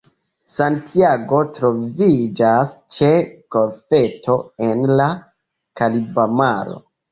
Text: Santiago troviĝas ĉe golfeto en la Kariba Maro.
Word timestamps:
Santiago 0.51 1.41
troviĝas 1.57 2.73
ĉe 2.97 3.11
golfeto 3.57 4.41
en 4.71 4.83
la 4.97 5.09
Kariba 5.83 6.29
Maro. 6.43 6.83